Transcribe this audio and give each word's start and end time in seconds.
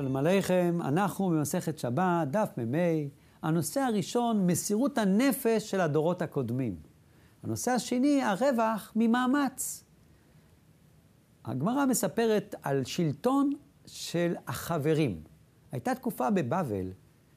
שלום 0.00 0.16
עליכם, 0.16 0.78
אנחנו 0.84 1.28
במסכת 1.28 1.78
שבת, 1.78 2.28
דף 2.30 2.48
מ"ה. 2.56 3.08
הנושא 3.42 3.80
הראשון, 3.80 4.46
מסירות 4.46 4.98
הנפש 4.98 5.70
של 5.70 5.80
הדורות 5.80 6.22
הקודמים. 6.22 6.76
הנושא 7.42 7.70
השני, 7.70 8.22
הרווח 8.22 8.92
ממאמץ. 8.96 9.84
הגמרא 11.44 11.86
מספרת 11.86 12.54
על 12.62 12.84
שלטון 12.84 13.52
של 13.86 14.34
החברים. 14.46 15.20
הייתה 15.72 15.94
תקופה 15.94 16.30
בבבל 16.30 16.92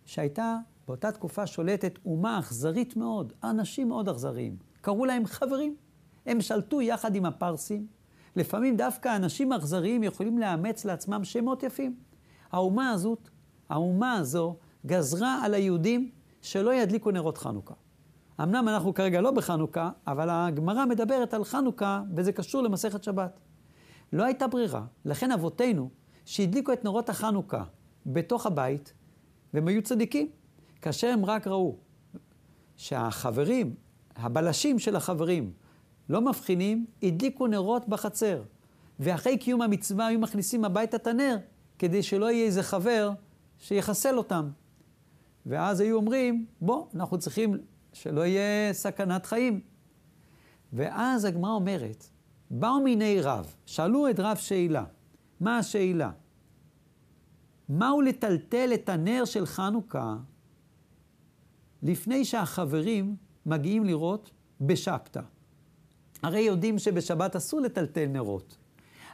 שהייתה 0.05 0.57
באותה 0.87 1.11
תקופה 1.11 1.47
שולטת 1.47 1.99
אומה 2.05 2.39
אכזרית 2.39 2.95
מאוד, 2.95 3.33
אנשים 3.43 3.87
מאוד 3.87 4.09
אכזריים. 4.09 4.57
קראו 4.81 5.05
להם 5.05 5.25
חברים. 5.25 5.75
הם 6.25 6.41
שלטו 6.41 6.81
יחד 6.81 7.15
עם 7.15 7.25
הפרסים. 7.25 7.87
לפעמים 8.35 8.77
דווקא 8.77 9.15
אנשים 9.15 9.53
אכזריים 9.53 10.03
יכולים 10.03 10.37
לאמץ 10.37 10.85
לעצמם 10.85 11.23
שמות 11.23 11.63
יפים. 11.63 12.12
האומה 12.53 12.91
הזאת, 12.91 13.29
האומה 13.69 14.13
הזו, 14.13 14.55
גזרה 14.85 15.39
על 15.45 15.53
היהודים 15.53 16.11
שלא 16.41 16.73
ידליקו 16.73 17.11
נרות 17.11 17.37
חנוכה. 17.37 17.73
אמנם 18.43 18.67
אנחנו 18.67 18.93
כרגע 18.93 19.21
לא 19.21 19.31
בחנוכה, 19.31 19.89
אבל 20.07 20.27
הגמרא 20.31 20.85
מדברת 20.85 21.33
על 21.33 21.43
חנוכה, 21.43 22.01
וזה 22.15 22.31
קשור 22.31 22.63
למסכת 22.63 23.03
שבת. 23.03 23.39
לא 24.13 24.23
הייתה 24.23 24.47
ברירה, 24.47 24.85
לכן 25.05 25.31
אבותינו, 25.31 25.89
שהדליקו 26.25 26.73
את 26.73 26.85
נרות 26.85 27.09
החנוכה 27.09 27.63
בתוך 28.05 28.45
הבית, 28.45 28.93
והם 29.53 29.67
היו 29.67 29.81
צדיקים, 29.83 30.29
כאשר 30.81 31.07
הם 31.07 31.25
רק 31.25 31.47
ראו 31.47 31.77
שהחברים, 32.77 33.75
הבלשים 34.15 34.79
של 34.79 34.95
החברים, 34.95 35.51
לא 36.09 36.21
מבחינים, 36.21 36.85
הדליקו 37.03 37.47
נרות 37.47 37.89
בחצר. 37.89 38.43
ואחרי 38.99 39.37
קיום 39.37 39.61
המצווה 39.61 40.07
היו 40.07 40.19
מכניסים 40.19 40.65
הביתה 40.65 40.97
את 40.97 41.07
הנר, 41.07 41.37
כדי 41.83 42.03
שלא 42.03 42.31
יהיה 42.31 42.45
איזה 42.45 42.63
חבר 42.63 43.11
שיחסל 43.59 44.17
אותם. 44.17 44.49
ואז 45.45 45.79
היו 45.79 45.95
אומרים, 45.95 46.45
בוא, 46.61 46.87
אנחנו 46.95 47.17
צריכים 47.17 47.57
שלא 47.93 48.25
יהיה 48.25 48.73
סכנת 48.73 49.25
חיים. 49.25 49.61
ואז 50.73 51.25
הגמרא 51.25 51.51
אומרת, 51.51 52.09
באו 52.51 52.81
מיני 52.81 53.21
רב, 53.21 53.55
שאלו 53.65 54.09
את 54.09 54.19
רב 54.19 54.37
שאלה, 54.37 54.83
מה 55.39 55.57
השאלה? 55.57 56.11
מהו 57.69 58.01
לטלטל 58.01 58.71
את 58.73 58.89
הנר 58.89 59.25
של 59.25 59.45
חנוכה 59.45 60.15
לפני 61.83 62.25
שהחברים 62.25 63.15
מגיעים 63.45 63.83
לראות 63.83 64.31
בשבתא? 64.61 65.21
הרי 66.21 66.41
יודעים 66.41 66.79
שבשבת 66.79 67.35
אסור 67.35 67.61
לטלטל 67.61 68.05
נרות. 68.05 68.57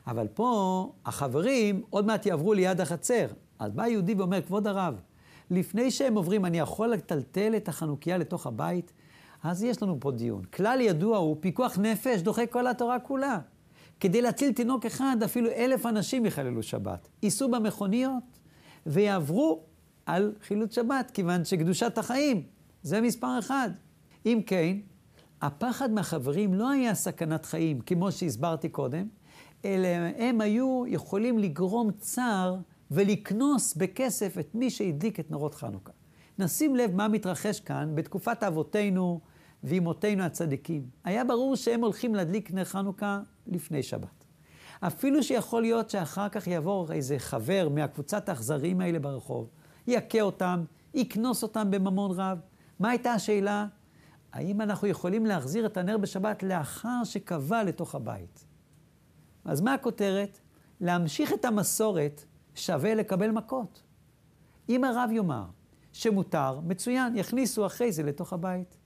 אבל 0.07 0.27
פה 0.27 0.91
החברים 1.05 1.81
עוד 1.89 2.05
מעט 2.05 2.25
יעברו 2.25 2.53
ליד 2.53 2.81
החצר. 2.81 3.25
אז 3.59 3.71
בא 3.71 3.87
יהודי 3.87 4.13
ואומר, 4.13 4.41
כבוד 4.41 4.67
הרב, 4.67 5.01
לפני 5.51 5.91
שהם 5.91 6.15
עוברים, 6.15 6.45
אני 6.45 6.59
יכול 6.59 6.87
לטלטל 6.87 7.53
את 7.57 7.67
החנוכיה 7.67 8.17
לתוך 8.17 8.47
הבית? 8.47 8.91
אז 9.43 9.63
יש 9.63 9.83
לנו 9.83 9.97
פה 9.99 10.11
דיון. 10.11 10.43
כלל 10.43 10.81
ידוע 10.81 11.17
הוא, 11.17 11.37
פיקוח 11.39 11.77
נפש 11.77 12.21
דוחה 12.21 12.45
כל 12.45 12.67
התורה 12.67 12.99
כולה. 12.99 13.39
כדי 13.99 14.21
להציל 14.21 14.53
תינוק 14.53 14.85
אחד, 14.85 15.17
אפילו 15.25 15.49
אלף 15.49 15.85
אנשים 15.85 16.25
יחללו 16.25 16.63
שבת. 16.63 17.09
ייסעו 17.23 17.51
במכוניות 17.51 18.23
ויעברו 18.85 19.63
על 20.05 20.33
חילוץ 20.41 20.75
שבת, 20.75 21.11
כיוון 21.13 21.45
שקדושת 21.45 21.97
החיים 21.97 22.43
זה 22.83 23.01
מספר 23.01 23.39
אחד. 23.39 23.69
אם 24.25 24.41
כן, 24.45 24.77
הפחד 25.41 25.91
מהחברים 25.91 26.53
לא 26.53 26.69
היה 26.69 26.95
סכנת 26.95 27.45
חיים, 27.45 27.81
כמו 27.81 28.11
שהסברתי 28.11 28.69
קודם, 28.69 29.07
אלא 29.65 29.87
הם 30.17 30.41
היו 30.41 30.83
יכולים 30.87 31.39
לגרום 31.39 31.91
צער 31.91 32.57
ולקנוס 32.91 33.75
בכסף 33.75 34.37
את 34.39 34.55
מי 34.55 34.69
שהדליק 34.69 35.19
את 35.19 35.31
נרות 35.31 35.55
חנוכה. 35.55 35.91
נשים 36.39 36.75
לב 36.75 36.95
מה 36.95 37.07
מתרחש 37.07 37.59
כאן 37.59 37.91
בתקופת 37.95 38.43
אבותינו 38.43 39.19
ואימותינו 39.63 40.23
הצדיקים. 40.23 40.85
היה 41.03 41.23
ברור 41.23 41.55
שהם 41.55 41.81
הולכים 41.81 42.15
להדליק 42.15 42.51
נר 42.51 42.63
חנוכה 42.63 43.21
לפני 43.47 43.83
שבת. 43.83 44.25
אפילו 44.81 45.23
שיכול 45.23 45.61
להיות 45.61 45.89
שאחר 45.89 46.29
כך 46.29 46.47
יעבור 46.47 46.91
איזה 46.91 47.19
חבר 47.19 47.69
מהקבוצת 47.69 48.29
האכזריים 48.29 48.81
האלה 48.81 48.99
ברחוב, 48.99 49.49
יכה 49.87 50.21
אותם, 50.21 50.63
יקנוס 50.93 51.43
אותם 51.43 51.71
בממון 51.71 52.11
רב. 52.11 52.39
מה 52.79 52.89
הייתה 52.89 53.11
השאלה? 53.11 53.65
האם 54.33 54.61
אנחנו 54.61 54.87
יכולים 54.87 55.25
להחזיר 55.25 55.65
את 55.65 55.77
הנר 55.77 55.97
בשבת 55.97 56.43
לאחר 56.43 57.03
שקבע 57.03 57.63
לתוך 57.63 57.95
הבית? 57.95 58.48
אז 59.45 59.61
מה 59.61 59.73
הכותרת? 59.73 60.39
להמשיך 60.81 61.33
את 61.33 61.45
המסורת 61.45 62.25
שווה 62.55 62.95
לקבל 62.95 63.31
מכות. 63.31 63.83
אם 64.69 64.83
הרב 64.83 65.09
יאמר 65.11 65.45
שמותר, 65.91 66.59
מצוין, 66.59 67.15
יכניסו 67.15 67.65
אחרי 67.65 67.91
זה 67.91 68.03
לתוך 68.03 68.33
הבית. 68.33 68.77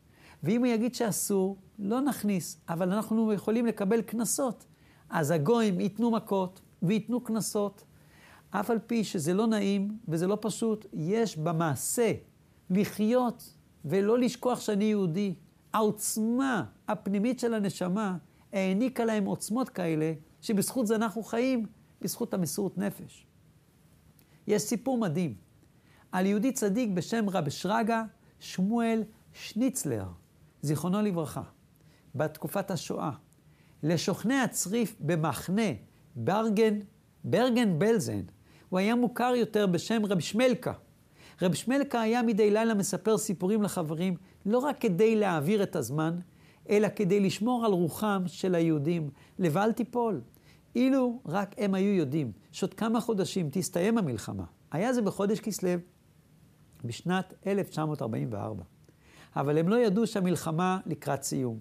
ואם 0.43 0.59
הוא 0.59 0.67
יגיד 0.67 0.95
שאסור, 0.95 1.57
לא 1.79 2.01
נכניס, 2.01 2.61
אבל 2.69 2.91
אנחנו 2.91 3.33
יכולים 3.33 3.65
לקבל 3.65 4.01
קנסות. 4.01 4.65
אז 5.09 5.31
הגויים 5.31 5.79
ייתנו 5.79 6.11
מכות 6.11 6.61
וייתנו 6.81 7.21
קנסות. 7.21 7.83
אף 8.49 8.69
על 8.69 8.79
פי 8.79 9.03
שזה 9.03 9.33
לא 9.33 9.47
נעים 9.47 9.97
וזה 10.07 10.27
לא 10.27 10.37
פשוט, 10.41 10.85
יש 10.93 11.37
במעשה 11.37 12.11
לחיות 12.69 13.53
ולא 13.85 14.19
לשכוח 14.19 14.59
שאני 14.59 14.83
יהודי. 14.83 15.35
העוצמה 15.73 16.65
הפנימית 16.87 17.39
של 17.39 17.53
הנשמה 17.53 18.17
העניקה 18.53 19.05
להם 19.05 19.25
עוצמות 19.25 19.69
כאלה, 19.69 20.13
שבזכות 20.43 20.87
זה 20.87 20.95
אנחנו 20.95 21.23
חיים, 21.23 21.65
בזכות 22.01 22.33
המסירות 22.33 22.77
נפש. 22.77 23.25
יש 24.47 24.61
סיפור 24.61 24.97
מדהים 24.97 25.33
על 26.11 26.25
יהודי 26.25 26.51
צדיק 26.51 26.89
בשם 26.93 27.29
רב 27.29 27.49
שרגא 27.49 28.03
שמואל 28.39 29.03
שניצלר, 29.33 30.05
זיכרונו 30.61 31.01
לברכה, 31.01 31.41
בתקופת 32.15 32.71
השואה. 32.71 33.11
לשוכני 33.83 34.35
הצריף 34.35 34.95
במחנה 34.99 35.71
ברגן, 36.15 36.79
ברגן 37.23 37.79
בלזן, 37.79 38.21
הוא 38.69 38.79
היה 38.79 38.95
מוכר 38.95 39.33
יותר 39.35 39.67
בשם 39.67 40.05
רב 40.05 40.19
שמלקה. 40.19 40.73
רב 41.41 41.53
שמלקה 41.53 42.01
היה 42.01 42.21
מדי 42.21 42.51
לילה 42.51 42.73
מספר 42.73 43.17
סיפורים 43.17 43.63
לחברים, 43.63 44.15
לא 44.45 44.57
רק 44.57 44.81
כדי 44.81 45.15
להעביר 45.15 45.63
את 45.63 45.75
הזמן, 45.75 46.19
אלא 46.69 46.87
כדי 46.95 47.19
לשמור 47.19 47.65
על 47.65 47.71
רוחם 47.71 48.23
של 48.27 48.55
היהודים, 48.55 49.09
לבל 49.39 49.71
תיפול. 49.71 50.21
אילו 50.75 51.21
רק 51.25 51.55
הם 51.57 51.73
היו 51.73 51.93
יודעים 51.93 52.31
שעוד 52.51 52.73
כמה 52.73 53.01
חודשים 53.01 53.49
תסתיים 53.51 53.97
המלחמה, 53.97 54.43
היה 54.71 54.93
זה 54.93 55.01
בחודש 55.01 55.39
כסלו, 55.39 55.71
בשנת 56.85 57.33
1944. 57.47 58.63
אבל 59.35 59.57
הם 59.57 59.69
לא 59.69 59.75
ידעו 59.75 60.07
שהמלחמה 60.07 60.79
לקראת 60.85 61.23
סיום, 61.23 61.59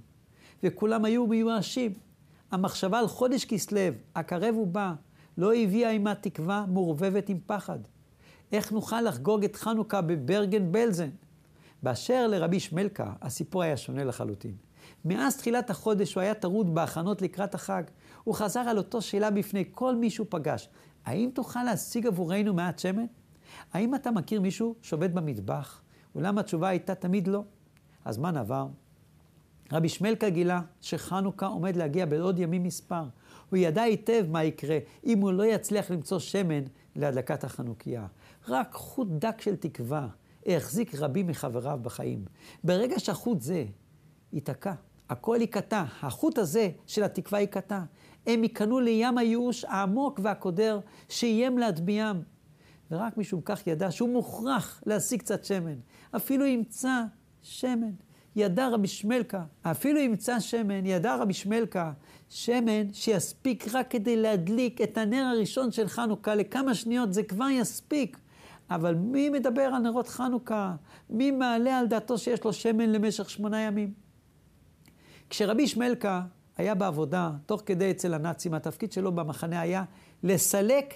וכולם 0.63 1.05
היו 1.05 1.27
מיואשים. 1.27 1.93
המחשבה 2.51 2.99
על 2.99 3.07
חודש 3.09 3.45
כסלו, 3.45 3.81
הקרב 4.17 4.57
ובא, 4.57 4.95
לא 5.39 5.55
הביאה 5.55 5.91
עימה 5.91 6.15
תקווה 6.15 6.65
מעורבבת 6.69 7.29
עם 7.29 7.39
פחד. 7.47 7.79
איך 8.53 8.73
נוכל 8.73 9.01
לחגוג 9.01 9.45
את 9.45 9.57
חנוכה 9.57 10.01
בברגן 10.01 10.73
בלזן? 10.73 11.09
באשר 11.83 12.27
לרבי 12.27 12.61
שמלקה, 12.61 13.13
הסיפור 13.23 13.63
היה 13.63 13.77
שונה 13.77 14.05
לחלוטין. 14.05 14.55
מאז 15.05 15.37
תחילת 15.37 15.71
החודש 15.71 16.15
הוא 16.15 16.21
היה 16.21 16.35
טרוד 16.35 16.75
בהכנות 16.75 17.23
לקראת 17.23 17.55
החג. 17.55 17.83
הוא 18.25 18.35
חזר 18.35 18.61
על 18.61 18.79
אותו 18.79 19.03
שאלה 19.03 19.31
בפני 19.31 19.65
כל 19.71 19.97
מי 19.97 20.11
שהוא 20.11 20.27
פגש. 20.31 20.69
האם 21.05 21.31
תוכל 21.35 21.63
להשיג 21.63 22.07
עבורנו 22.07 22.55
מעט 22.55 22.79
שמן? 22.79 23.07
האם 23.73 23.95
אתה 23.95 24.11
מכיר 24.11 24.41
מישהו 24.41 24.75
שעובד 24.83 25.15
במטבח? 25.15 25.81
אולם 26.15 26.39
התשובה 26.39 26.69
הייתה 26.69 26.95
תמיד 26.95 27.29
לא. 27.29 27.45
הזמן 28.07 28.37
עבר. 28.37 28.67
רבי 29.73 29.89
שמלקה 29.89 30.31
גילה 30.31 30.61
שחנוכה 30.81 31.47
עומד 31.47 31.77
להגיע 31.77 32.07
בעוד 32.07 32.39
ימים 32.39 32.63
מספר. 32.63 33.05
הוא 33.51 33.57
ידע 33.57 33.83
היטב 33.83 34.27
מה 34.31 34.45
יקרה 34.45 34.79
אם 35.07 35.21
הוא 35.21 35.33
לא 35.33 35.43
יצליח 35.43 35.91
למצוא 35.91 36.19
שמן 36.19 36.63
להדלקת 36.97 37.45
החנוכיה. 37.45 38.07
רק 38.49 38.73
חוט 38.73 39.09
דק 39.11 39.41
של 39.41 39.57
תקווה 39.57 40.09
החזיק 40.47 40.95
רבים 40.95 41.27
מחבריו 41.27 41.79
בחיים. 41.83 42.25
ברגע 42.65 42.99
שהחוט 43.01 43.41
זה 43.41 43.65
ייתקע, 44.33 44.73
הכל 45.11 45.37
ייקטע, 45.41 45.85
החוט 46.03 46.39
הזה 46.39 46.71
של 46.87 47.03
התקווה 47.03 47.41
ייקטע. 47.41 47.81
הם 48.27 48.43
ייכנעו 48.43 48.81
לים 48.81 49.19
הייאוש 49.19 49.65
העמוק 49.65 50.21
והקודר 50.23 50.81
שאיים 51.09 51.59
להטביעם. 51.59 52.23
ורק 52.91 53.17
משום 53.17 53.41
כך 53.45 53.67
ידע 53.67 53.91
שהוא 53.91 54.09
מוכרח 54.09 54.83
להשיג 54.87 55.21
קצת 55.21 55.45
שמן. 55.45 55.77
אפילו 56.17 56.47
ימצא 56.47 57.03
שמן. 57.43 57.93
ידע 58.37 58.69
רבי 58.69 58.89
שמלקה, 58.89 59.45
אפילו 59.63 60.01
ימצא 60.01 60.41
שמן, 60.41 60.87
ידע 60.87 61.17
רבי 61.17 61.33
שמלקה, 61.33 61.93
שמן 62.29 62.93
שיספיק 62.93 63.67
רק 63.73 63.91
כדי 63.91 64.17
להדליק 64.17 64.81
את 64.81 64.99
הנר 64.99 65.25
הראשון 65.25 65.73
של 65.73 65.89
חנוכה 65.89 66.35
לכמה 66.35 66.75
שניות, 66.75 67.13
זה 67.13 67.23
כבר 67.23 67.49
יספיק. 67.51 68.19
אבל 68.75 68.95
מי 68.95 69.31
מדבר 69.31 69.63
על 69.63 69.79
נרות 69.83 70.09
חנוכה? 70.09 70.75
מי 71.11 71.31
מעלה 71.31 71.79
על 71.79 71.87
דעתו 71.87 72.19
שיש 72.19 72.45
לו 72.45 72.53
שמן 72.53 72.93
למשך 72.93 73.31
שמונה 73.31 73.61
ימים? 73.61 73.93
כשרבי 75.31 75.67
שמלקה 75.67 76.23
היה 76.57 76.75
בעבודה, 76.75 77.31
תוך 77.47 77.63
כדי 77.67 77.91
אצל 77.91 78.15
הנאצים, 78.15 78.55
התפקיד 78.55 78.93
שלו 78.93 79.13
במחנה 79.13 79.61
היה 79.61 79.85
לסלק 80.23 80.95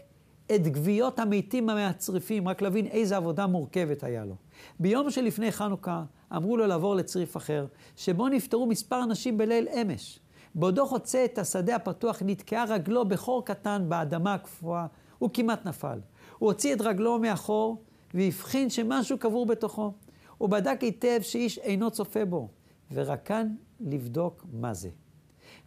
את 0.54 0.68
גוויות 0.68 1.18
המתים 1.18 1.70
המהצריפים, 1.70 2.48
רק 2.48 2.62
להבין 2.62 2.86
איזה 2.86 3.16
עבודה 3.16 3.46
מורכבת 3.46 4.02
היה 4.04 4.24
לו. 4.24 4.34
ביום 4.80 5.10
שלפני 5.10 5.52
חנוכה 5.52 6.02
אמרו 6.36 6.56
לו 6.56 6.66
לעבור 6.66 6.94
לצריף 6.94 7.36
אחר, 7.36 7.66
שבו 7.96 8.28
נפטרו 8.28 8.66
מספר 8.66 9.02
אנשים 9.02 9.38
בליל 9.38 9.68
אמש. 9.68 10.20
בעודו 10.54 10.86
חוצה 10.86 11.24
את 11.24 11.38
השדה 11.38 11.76
הפתוח, 11.76 12.22
נתקעה 12.24 12.64
רגלו 12.64 13.04
בחור 13.04 13.44
קטן 13.44 13.84
באדמה 13.88 14.34
הקפואה, 14.34 14.86
הוא 15.18 15.30
כמעט 15.32 15.66
נפל. 15.66 15.98
הוא 16.38 16.48
הוציא 16.48 16.74
את 16.74 16.80
רגלו 16.80 17.18
מאחור, 17.18 17.82
והבחין 18.14 18.70
שמשהו 18.70 19.18
קבור 19.18 19.46
בתוכו. 19.46 19.92
הוא 20.38 20.48
בדק 20.48 20.78
היטב 20.80 21.18
שאיש 21.22 21.58
אינו 21.58 21.90
צופה 21.90 22.24
בו, 22.24 22.48
ורקן 22.92 23.48
לבדוק 23.80 24.46
מה 24.52 24.74
זה. 24.74 24.88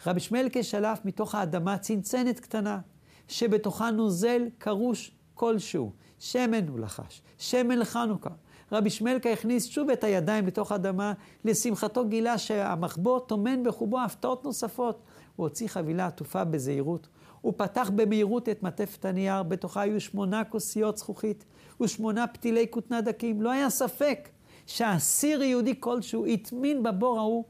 רבי 0.06 0.20
שמלכה 0.20 0.64
שלף 0.64 1.00
מתוך 1.06 1.36
האדמה 1.36 1.78
צנצנת 1.78 2.40
קטנה, 2.40 2.80
שבתוכה 3.28 3.92
נוזל 3.92 4.42
קרוש 4.58 5.12
כלשהו. 5.34 5.92
שמן 6.20 6.68
הוא 6.68 6.80
לחש, 6.80 7.22
שמן 7.38 7.80
לחנוכה. 7.80 8.30
רבי 8.72 8.90
שמלכה 8.90 9.34
הכניס 9.34 9.66
שוב 9.66 9.90
את 9.90 10.04
הידיים 10.04 10.48
לתוך 10.48 10.72
האדמה, 10.72 11.14
לשמחתו 11.46 12.08
גילה 12.08 12.38
שהמחבוא 12.38 13.20
טומן 13.20 13.64
בחובו 13.64 14.00
הפתעות 14.00 14.46
נוספות. 14.46 15.02
הוא 15.36 15.44
הוציא 15.48 15.68
חבילה 15.68 16.08
עטופה 16.08 16.44
בזהירות, 16.44 17.08
הוא 17.42 17.54
פתח 17.58 17.92
במהירות 17.96 18.50
את 18.50 18.64
מעטפת 18.64 19.06
הנייר, 19.06 19.44
בתוכה 19.44 19.82
היו 19.82 20.02
שמונה 20.02 20.44
כוסיות 20.44 20.98
זכוכית 20.98 21.46
ושמונה 21.82 22.28
פתילי 22.28 22.66
כותנה 22.70 23.02
דקים. 23.02 23.42
לא 23.42 23.52
היה 23.52 23.70
ספק 23.70 24.30
שאסיר 24.66 25.42
יהודי 25.42 25.74
כלשהו 25.80 26.26
הטמין 26.26 26.84
בבור 26.84 27.20
ההוא, 27.20 27.44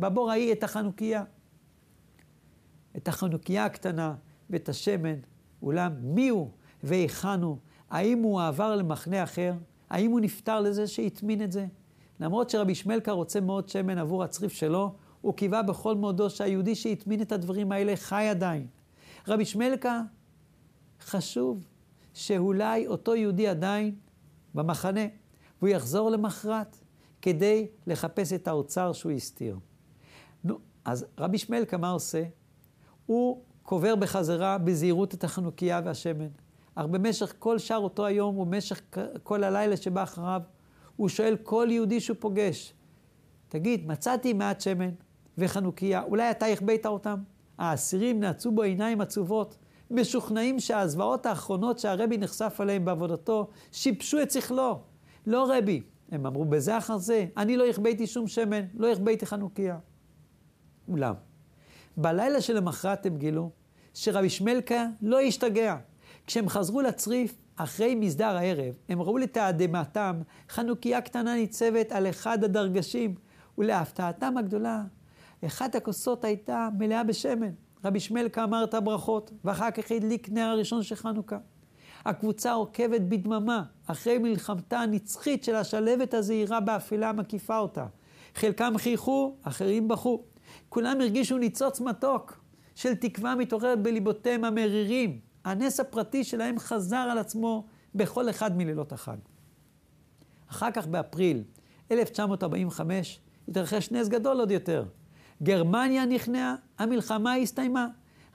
בבור 0.00 0.30
ההיא 0.30 0.52
את 0.52 0.64
החנוכיה. 0.64 1.24
את 2.96 3.08
החנוכיה 3.08 3.64
הקטנה 3.64 4.14
ואת 4.50 4.68
השמן, 4.68 5.14
אולם 5.62 5.92
מי 6.02 6.28
הוא 6.28 6.50
והיכן 6.82 7.42
הוא? 7.42 7.56
האם 7.90 8.22
הוא 8.22 8.42
עבר 8.42 8.76
למחנה 8.76 9.22
אחר? 9.22 9.52
האם 9.90 10.10
הוא 10.10 10.20
נפטר 10.20 10.60
לזה 10.60 10.86
שהטמין 10.86 11.42
את 11.42 11.52
זה? 11.52 11.66
למרות 12.20 12.50
שרבי 12.50 12.74
שמלכה 12.74 13.12
רוצה 13.12 13.40
מאוד 13.40 13.68
שמן 13.68 13.98
עבור 13.98 14.24
הצריף 14.24 14.52
שלו, 14.52 14.94
הוא 15.20 15.34
קיווה 15.34 15.62
בכל 15.62 15.94
מאודו 15.94 16.30
שהיהודי 16.30 16.74
שהטמין 16.74 17.22
את 17.22 17.32
הדברים 17.32 17.72
האלה 17.72 17.96
חי 17.96 18.28
עדיין. 18.30 18.66
רבי 19.28 19.44
שמלכה, 19.44 20.02
חשוב 21.00 21.66
שאולי 22.14 22.86
אותו 22.86 23.14
יהודי 23.14 23.48
עדיין 23.48 23.94
במחנה, 24.54 25.00
והוא 25.58 25.68
יחזור 25.68 26.10
למחרת 26.10 26.76
כדי 27.22 27.66
לחפש 27.86 28.32
את 28.32 28.48
האוצר 28.48 28.92
שהוא 28.92 29.12
הסתיר. 29.12 29.58
נו, 30.44 30.58
אז 30.84 31.06
רבי 31.18 31.38
שמלכה, 31.38 31.76
מה 31.76 31.90
עושה? 31.90 32.24
הוא 33.06 33.42
קובר 33.62 33.96
בחזרה 33.96 34.58
בזהירות 34.58 35.14
את 35.14 35.24
החנוכיה 35.24 35.80
והשמן. 35.84 36.28
אך 36.74 36.86
במשך 36.86 37.34
כל 37.38 37.58
שאר 37.58 37.78
אותו 37.78 38.06
היום 38.06 38.38
ובמשך 38.38 38.80
כל 39.22 39.44
הלילה 39.44 39.76
שבא 39.76 40.02
אחריו, 40.02 40.42
הוא 40.96 41.08
שואל 41.08 41.36
כל 41.42 41.68
יהודי 41.70 42.00
שהוא 42.00 42.16
פוגש, 42.20 42.74
תגיד, 43.48 43.86
מצאתי 43.86 44.32
מעט 44.32 44.60
שמן 44.60 44.90
וחנוכיה, 45.38 46.02
אולי 46.02 46.30
אתה 46.30 46.46
החבאת 46.46 46.86
אותם? 46.86 47.18
האסירים 47.58 48.20
נעצו 48.20 48.50
בו 48.50 48.62
עיניים 48.62 49.00
עצובות, 49.00 49.56
משוכנעים 49.90 50.60
שהזוועות 50.60 51.26
האחרונות 51.26 51.78
שהרבי 51.78 52.18
נחשף 52.18 52.56
עליהן 52.60 52.84
בעבודתו, 52.84 53.48
שיבשו 53.72 54.22
את 54.22 54.30
שכלו. 54.30 54.80
לא 55.26 55.52
רבי, 55.56 55.82
הם 56.12 56.26
אמרו 56.26 56.44
בזה 56.44 56.78
אחר 56.78 56.96
זה, 56.96 57.26
אני 57.36 57.56
לא 57.56 57.66
החבאתי 57.66 58.06
שום 58.06 58.28
שמן, 58.28 58.64
לא 58.74 58.92
החבאתי 58.92 59.26
חנוכיה. 59.26 59.78
אולם, 60.88 61.14
בלילה 61.96 62.40
שלמחרת 62.40 63.06
הם 63.06 63.16
גילו 63.16 63.50
שרבי 63.94 64.30
שמלכה 64.30 64.86
לא 65.02 65.20
השתגע. 65.20 65.76
כשהם 66.26 66.48
חזרו 66.48 66.80
לצריף, 66.80 67.34
אחרי 67.56 67.94
מסדר 67.94 68.36
הערב, 68.36 68.74
הם 68.88 69.02
ראו 69.02 69.18
לתאדמתם 69.18 70.20
חנוכיה 70.48 71.00
קטנה 71.00 71.34
ניצבת 71.34 71.92
על 71.92 72.08
אחד 72.08 72.44
הדרגשים, 72.44 73.14
ולהפתעתם 73.58 74.36
הגדולה, 74.38 74.82
אחת 75.46 75.74
הכוסות 75.74 76.24
הייתה 76.24 76.68
מלאה 76.78 77.04
בשמן. 77.04 77.50
רבי 77.84 78.00
שמלכה 78.00 78.44
אמר 78.44 78.64
את 78.64 78.74
הברכות, 78.74 79.30
ואחר 79.44 79.70
כך 79.70 79.92
הדליק 79.92 80.28
נר 80.30 80.48
הראשון 80.48 80.82
של 80.82 80.94
חנוכה. 80.94 81.38
הקבוצה 82.04 82.52
עוקבת 82.52 83.00
בדממה, 83.00 83.62
אחרי 83.86 84.18
מלחמתה 84.18 84.78
הנצחית 84.78 85.44
של 85.44 85.54
השלבת 85.54 86.14
הזהירה 86.14 86.60
באפלה 86.60 87.08
המקיפה 87.08 87.58
אותה. 87.58 87.86
חלקם 88.34 88.72
חייכו, 88.78 89.36
אחרים 89.42 89.88
בכו. 89.88 90.22
כולם 90.68 91.00
הרגישו 91.00 91.38
ניצוץ 91.38 91.80
מתוק 91.80 92.40
של 92.74 92.94
תקווה 92.94 93.34
מתעוררת 93.34 93.82
בליבותיהם 93.82 94.44
המרירים. 94.44 95.20
הנס 95.44 95.80
הפרטי 95.80 96.24
שלהם 96.24 96.58
חזר 96.58 96.96
על 96.96 97.18
עצמו 97.18 97.66
בכל 97.94 98.30
אחד 98.30 98.56
מלילות 98.56 98.92
החג. 98.92 99.16
אחר 100.50 100.70
כך 100.70 100.86
באפריל 100.86 101.44
1945 101.90 103.20
התרחש 103.48 103.90
נס 103.90 104.08
גדול 104.08 104.40
עוד 104.40 104.50
יותר. 104.50 104.84
גרמניה 105.42 106.06
נכנעה, 106.06 106.54
המלחמה 106.78 107.34
הסתיימה. 107.34 107.86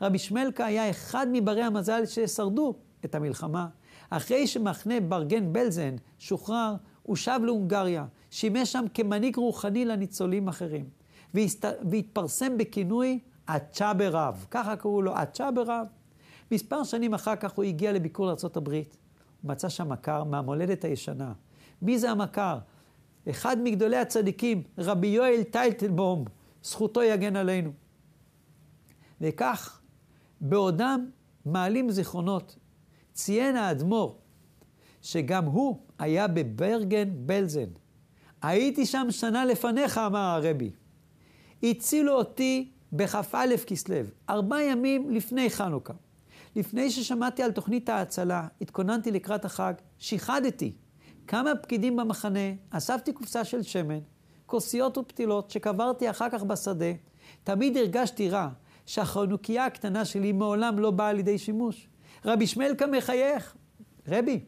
רבי 0.02 0.20
שמלכה 0.20 0.66
היה 0.66 0.90
אחד 0.90 1.28
מברי 1.32 1.64
המזל 1.64 2.06
ששרדו 2.06 2.76
את 3.06 3.16
המלחמה. 3.16 3.68
אחרי 4.10 4.48
שמחנה 4.48 5.00
ברגן 5.00 5.54
בלזן 5.54 5.96
שוחרר, 6.20 6.76
הוא 7.04 7.16
שב 7.16 7.40
להונגריה, 7.44 8.06
שימש 8.32 8.72
שם 8.72 8.86
כמנהיג 8.94 9.36
רוחני 9.36 9.86
לניצולים 9.86 10.48
אחרים, 10.48 10.86
והסת... 11.34 11.66
והתפרסם 11.92 12.58
בכינוי 12.58 13.20
הצ'אברב, 13.48 14.46
ככה 14.52 14.76
קראו 14.76 15.02
לו 15.02 15.18
הצ'אברב. 15.18 15.88
מספר 16.52 16.84
שנים 16.84 17.14
אחר 17.14 17.36
כך 17.36 17.52
הוא 17.52 17.64
הגיע 17.64 17.92
לביקור 17.92 18.26
לארה"ב, 18.26 18.70
הוא 18.70 18.84
מצא 19.44 19.70
שם 19.70 19.90
מכר 19.90 20.24
מהמולדת 20.24 20.86
הישנה. 20.86 21.34
מי 21.82 22.00
זה 22.00 22.12
המכר? 22.12 22.58
אחד 23.30 23.58
מגדולי 23.64 23.98
הצדיקים, 23.98 24.64
רבי 24.78 25.08
יואל 25.08 25.44
טיילטלבום, 25.44 26.26
זכותו 26.64 27.04
יגן 27.04 27.36
עלינו. 27.36 27.72
וכך, 29.22 29.82
בעודם 30.42 31.10
מעלים 31.46 31.92
זיכרונות, 31.92 32.56
ציין 33.14 33.56
האדמו"ר, 33.56 34.18
שגם 35.02 35.46
הוא 35.46 35.78
היה 36.00 36.28
בברגן 36.28 37.10
בלזן. 37.16 37.70
הייתי 38.42 38.86
שם 38.86 39.08
שנה 39.10 39.46
לפניך, 39.46 39.98
אמר 39.98 40.20
הרבי. 40.20 40.72
הצילו 41.64 42.14
אותי 42.14 42.72
בכ"א 42.94 43.46
כסלו, 43.68 43.96
ארבעה 44.30 44.64
ימים 44.64 45.10
לפני 45.10 45.50
חנוכה. 45.50 45.94
לפני 46.56 46.92
ששמעתי 46.92 47.44
על 47.44 47.52
תוכנית 47.52 47.90
ההצלה, 47.90 48.48
התכוננתי 48.62 49.12
לקראת 49.12 49.46
החג, 49.46 49.74
שיחדתי 49.98 50.74
כמה 51.28 51.56
פקידים 51.56 51.96
במחנה, 51.96 52.40
אספתי 52.70 53.14
קופסה 53.14 53.44
של 53.44 53.62
שמן, 53.62 54.00
כוסיות 54.54 54.98
ופתילות 54.98 55.52
שקברתי 55.52 56.10
אחר 56.10 56.30
כך 56.30 56.44
בשדה, 56.44 56.86
תמיד 57.44 57.78
הרגשתי 57.78 58.30
רע 58.30 58.50
שהחנוכיה 58.86 59.66
הקטנה 59.66 60.06
שלי 60.06 60.32
מעולם 60.32 60.80
לא 60.80 60.92
באה 60.92 61.14
לידי 61.14 61.38
שימוש. 61.38 61.88
רבי 62.26 62.48
שמלכה 62.48 62.88
מחייך, 62.88 63.56
רבי, 64.08 64.40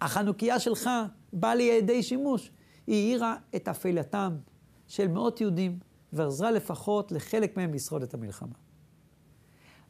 החנוכיה 0.00 0.58
שלך 0.58 0.90
באה 1.32 1.54
לידי 1.54 2.02
שימוש. 2.02 2.50
היא 2.86 3.12
האירה 3.12 3.36
את 3.56 3.68
אפלתם 3.68 4.36
של 4.86 5.08
מאות 5.08 5.40
יהודים 5.40 5.78
ועזרה 6.12 6.50
לפחות 6.50 7.12
לחלק 7.12 7.56
מהם 7.56 7.74
לשרוד 7.74 8.02
את 8.02 8.14
המלחמה. 8.14 8.54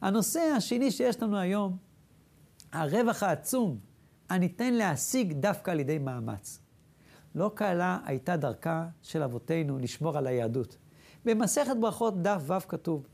הנושא 0.01 0.39
השני 0.39 0.91
שיש 0.91 1.23
לנו 1.23 1.37
היום, 1.37 1.77
הרווח 2.71 3.23
העצום 3.23 3.77
הניתן 4.29 4.73
להשיג 4.73 5.33
דווקא 5.33 5.71
על 5.71 5.79
ידי 5.79 5.99
מאמץ. 5.99 6.62
לא 7.35 7.51
קלה 7.55 7.99
הייתה 8.05 8.37
דרכה 8.37 8.85
של 9.01 9.23
אבותינו 9.23 9.77
לשמור 9.77 10.17
על 10.17 10.27
היהדות. 10.27 10.77
במסכת 11.25 11.75
ברכות 11.81 12.21
דף 12.21 12.41
ו' 12.47 12.67
כתוב 12.67 13.07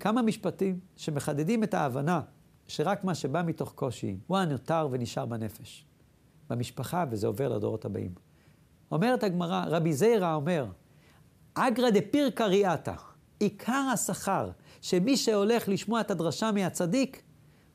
כמה 0.00 0.22
משפטים 0.22 0.80
שמחדדים 0.96 1.62
את 1.62 1.74
ההבנה 1.74 2.20
שרק 2.68 3.04
מה 3.04 3.14
שבא 3.14 3.42
מתוך 3.46 3.72
קושי 3.72 4.16
הוא 4.26 4.38
הנותר 4.38 4.88
ונשאר 4.90 5.26
בנפש. 5.26 5.86
במשפחה, 6.50 7.04
וזה 7.10 7.26
עובר 7.26 7.48
לדורות 7.48 7.84
הבאים. 7.84 8.10
אומרת 8.92 9.22
הגמרא, 9.22 9.64
רבי 9.66 9.92
זיירא 9.92 10.34
אומר, 10.34 10.66
אגרא 11.54 11.90
דפירקא 11.90 12.42
ריאתא, 12.42 12.94
עיקר 13.38 13.88
השכר 13.92 14.50
שמי 14.80 15.16
שהולך 15.16 15.68
לשמוע 15.68 16.00
את 16.00 16.10
הדרשה 16.10 16.52
מהצדיק, 16.52 17.22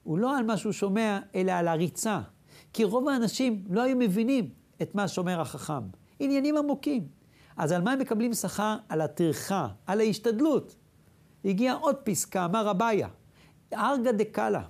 הוא 0.03 0.19
לא 0.19 0.37
על 0.37 0.45
מה 0.45 0.57
שהוא 0.57 0.71
שומע, 0.71 1.19
אלא 1.35 1.51
על 1.51 1.67
הריצה. 1.67 2.21
כי 2.73 2.83
רוב 2.83 3.07
האנשים 3.07 3.63
לא 3.69 3.81
היו 3.81 3.97
מבינים 3.97 4.49
את 4.81 4.95
מה 4.95 5.07
שאומר 5.07 5.41
החכם. 5.41 5.83
עניינים 6.19 6.57
עמוקים. 6.57 7.07
אז 7.57 7.71
על 7.71 7.81
מה 7.81 7.91
הם 7.91 7.99
מקבלים 7.99 8.33
שכר? 8.33 8.77
על 8.89 9.01
הטרחה, 9.01 9.67
על 9.87 9.99
ההשתדלות. 9.99 10.75
הגיעה 11.45 11.75
עוד 11.75 11.95
פסקה, 11.95 12.45
אמר 12.45 12.67
רביה, 12.67 13.07
ארגא 13.73 14.11
דקאלה, 14.11 14.61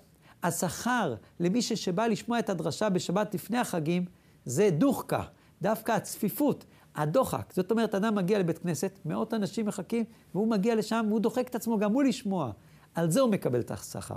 השכר 0.44 1.16
למי 1.40 1.62
שבא 1.62 2.08
לשמוע 2.08 2.40
את 2.40 2.50
הדרשה 2.50 2.90
בשבת 2.90 3.34
לפני 3.34 3.58
החגים, 3.58 4.06
זה 4.46 4.70
דוחקה, 4.70 5.24
דווקא 5.62 5.92
הצפיפות, 5.92 6.66
הדוחק. 6.96 7.54
זאת 7.54 7.72
אומרת, 7.72 7.96
אדם 7.96 8.16
מגיע 8.16 8.40
לבית 8.40 8.58
כנסת, 8.58 9.00
מאות 9.06 9.34
אנשים 9.34 9.66
מחכים, 9.66 10.04
והוא 10.36 10.48
מגיע 10.48 10.76
לשם 10.76 11.06
והוא 11.10 11.20
דוחק 11.20 11.48
את 11.48 11.56
עצמו 11.56 11.78
גם 11.78 11.94
הוא 11.94 12.04
לשמוע. 12.04 12.52
על 12.96 13.12
זה 13.12 13.22
הוא 13.22 13.32
מקבל 13.32 13.60
את 13.60 13.72
השכר. 13.72 14.16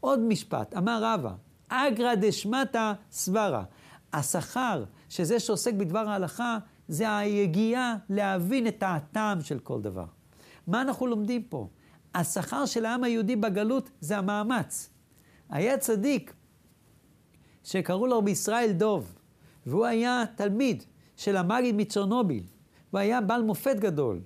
עוד 0.00 0.20
משפט, 0.20 0.76
אמר 0.76 1.00
רבא, 1.02 1.32
אגרא 1.68 2.14
דשמטה 2.14 2.92
סברה. 3.10 3.64
השכר 4.16 4.84
שזה 5.08 5.40
שעוסק 5.40 5.74
בדבר 5.74 6.08
ההלכה, 6.08 6.58
זה 6.88 7.16
היגיעה 7.16 7.96
להבין 8.10 8.66
את 8.66 8.82
הטעם 8.86 9.40
של 9.40 9.58
כל 9.58 9.80
דבר. 9.80 10.06
מה 10.66 10.82
אנחנו 10.82 11.06
לומדים 11.06 11.42
פה? 11.42 11.68
השכר 12.14 12.66
של 12.66 12.84
העם 12.84 13.04
היהודי 13.04 13.36
בגלות 13.36 13.90
זה 14.00 14.18
המאמץ. 14.18 14.90
היה 15.50 15.78
צדיק 15.78 16.34
שקראו 17.64 18.06
לו 18.06 18.22
בישראל 18.22 18.72
דוב, 18.72 19.14
והוא 19.66 19.86
היה 19.86 20.24
תלמיד 20.36 20.84
של 21.16 21.36
המגיד 21.36 21.74
מצ'רנוביל, 21.74 22.44
והוא 22.92 23.00
היה 23.00 23.20
בעל 23.20 23.42
מופת 23.42 23.76
גדול, 23.76 24.20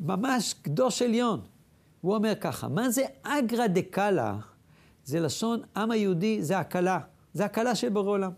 ממש 0.00 0.54
קדוש 0.62 1.02
עליון. 1.02 1.40
הוא 2.00 2.14
אומר 2.14 2.34
ככה, 2.40 2.68
מה 2.68 2.90
זה 2.90 3.02
אגרא 3.22 3.66
דקאלה? 3.66 4.38
זה 5.04 5.20
לשון 5.20 5.60
עם 5.76 5.90
היהודי, 5.90 6.42
זה 6.42 6.58
הקלה, 6.58 7.00
זה 7.32 7.44
הקלה 7.44 7.74
של 7.74 7.88
בורא 7.88 8.10
עולם. 8.10 8.32